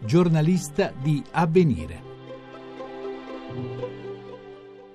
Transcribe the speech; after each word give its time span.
giornalista 0.00 0.92
di 0.96 1.22
Avvenire. 1.32 2.06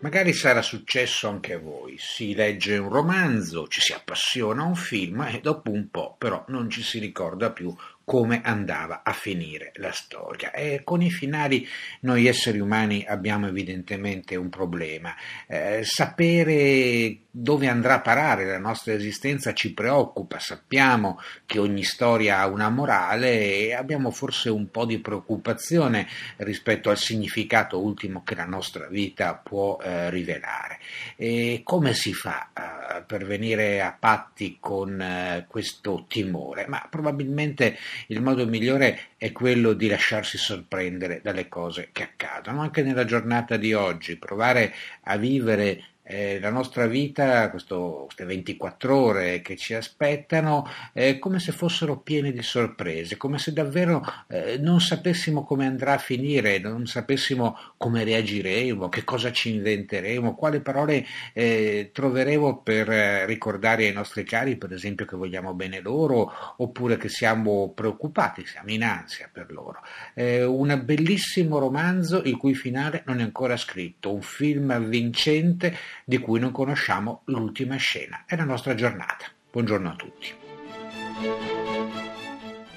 Magari 0.00 0.34
sarà 0.34 0.60
successo 0.60 1.28
anche 1.28 1.54
a 1.54 1.58
voi, 1.58 1.96
si 1.98 2.34
legge 2.34 2.76
un 2.76 2.90
romanzo, 2.90 3.66
ci 3.68 3.80
si 3.80 3.94
appassiona 3.94 4.62
a 4.62 4.66
un 4.66 4.74
film 4.74 5.22
e 5.22 5.40
dopo 5.40 5.70
un 5.70 5.88
po' 5.88 6.16
però 6.18 6.44
non 6.48 6.68
ci 6.68 6.82
si 6.82 6.98
ricorda 6.98 7.52
più 7.52 7.74
come 8.04 8.42
andava 8.42 9.02
a 9.02 9.12
finire 9.12 9.72
la 9.76 9.92
storia. 9.92 10.52
E 10.52 10.82
con 10.84 11.02
i 11.02 11.10
finali 11.10 11.66
noi 12.00 12.26
esseri 12.26 12.60
umani 12.60 13.04
abbiamo 13.06 13.46
evidentemente 13.46 14.36
un 14.36 14.48
problema. 14.48 15.14
Eh, 15.46 15.80
sapere 15.84 17.18
dove 17.36 17.66
andrà 17.66 17.94
a 17.94 18.00
parare 18.00 18.44
la 18.44 18.58
nostra 18.58 18.92
esistenza 18.92 19.52
ci 19.54 19.74
preoccupa, 19.74 20.38
sappiamo 20.38 21.18
che 21.46 21.58
ogni 21.58 21.82
storia 21.82 22.38
ha 22.38 22.46
una 22.46 22.70
morale 22.70 23.40
e 23.40 23.74
abbiamo 23.74 24.12
forse 24.12 24.50
un 24.50 24.70
po' 24.70 24.84
di 24.84 25.00
preoccupazione 25.00 26.06
rispetto 26.36 26.90
al 26.90 26.98
significato 26.98 27.82
ultimo 27.82 28.22
che 28.22 28.36
la 28.36 28.44
nostra 28.44 28.86
vita 28.86 29.34
può 29.34 29.78
eh, 29.82 30.10
rivelare. 30.10 30.78
E 31.16 31.62
come 31.64 31.92
si 31.94 32.12
fa 32.12 32.50
eh, 32.54 32.83
per 33.02 33.24
venire 33.24 33.80
a 33.80 33.96
patti 33.98 34.58
con 34.60 35.00
eh, 35.00 35.46
questo 35.48 36.04
timore? 36.08 36.66
Ma 36.66 36.86
probabilmente 36.90 37.76
il 38.08 38.20
modo 38.20 38.46
migliore 38.46 39.08
è 39.16 39.32
quello 39.32 39.72
di 39.72 39.88
lasciarsi 39.88 40.38
sorprendere 40.38 41.20
dalle 41.22 41.48
cose 41.48 41.88
che 41.92 42.02
accadono. 42.02 42.60
Anche 42.60 42.82
nella 42.82 43.04
giornata 43.04 43.56
di 43.56 43.72
oggi, 43.72 44.16
provare 44.16 44.74
a 45.02 45.16
vivere 45.16 45.93
eh, 46.06 46.38
la 46.38 46.50
nostra 46.50 46.86
vita, 46.86 47.48
questo, 47.50 48.02
queste 48.04 48.24
24 48.26 48.94
ore 48.94 49.40
che 49.40 49.56
ci 49.56 49.72
aspettano, 49.72 50.68
eh, 50.92 51.18
come 51.18 51.40
se 51.40 51.52
fossero 51.52 51.98
piene 51.98 52.30
di 52.30 52.42
sorprese, 52.42 53.16
come 53.16 53.38
se 53.38 53.54
davvero 53.54 54.04
eh, 54.28 54.58
non 54.58 54.80
sapessimo 54.82 55.44
come 55.44 55.66
andrà 55.66 55.94
a 55.94 55.98
finire, 55.98 56.58
non 56.58 56.86
sapessimo 56.86 57.58
come 57.78 58.04
reagiremo, 58.04 58.90
che 58.90 59.02
cosa 59.02 59.32
ci 59.32 59.54
inventeremo, 59.54 60.34
quali 60.34 60.60
parole 60.60 61.06
eh, 61.32 61.90
troveremo 61.92 62.58
per 62.58 62.90
eh, 62.90 63.24
ricordare 63.24 63.86
ai 63.86 63.92
nostri 63.92 64.24
cari, 64.24 64.56
per 64.56 64.72
esempio, 64.72 65.06
che 65.06 65.16
vogliamo 65.16 65.54
bene 65.54 65.80
loro, 65.80 66.30
oppure 66.58 66.98
che 66.98 67.08
siamo 67.08 67.72
preoccupati, 67.74 68.44
siamo 68.44 68.70
in 68.70 68.82
ansia 68.84 69.30
per 69.32 69.50
loro. 69.50 69.80
un 70.14 70.82
bellissimo 70.84 71.58
romanzo 71.58 72.22
il 72.24 72.36
cui 72.36 72.54
finale 72.54 73.02
non 73.06 73.20
è 73.20 73.22
ancora 73.22 73.56
scritto, 73.56 74.12
un 74.12 74.22
film 74.22 74.78
vincente 74.86 75.74
di 76.04 76.18
cui 76.18 76.40
non 76.40 76.52
conosciamo 76.52 77.22
l'ultima 77.26 77.76
scena. 77.76 78.24
È 78.26 78.34
la 78.36 78.44
nostra 78.44 78.74
giornata. 78.74 79.24
Buongiorno 79.50 79.88
a 79.88 79.94
tutti. 79.94 80.28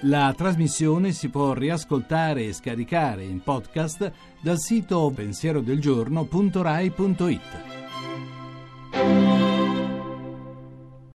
La 0.02 0.32
trasmissione 0.38 1.12
si 1.12 1.30
può 1.30 1.54
riascoltare 1.54 2.46
e 2.46 2.54
scaricare 2.54 3.24
in 3.24 3.42
podcast 3.42 4.12
dal 4.42 4.60
sito 4.60 5.12
pensierodelgiorno.rai.it. 5.14 7.67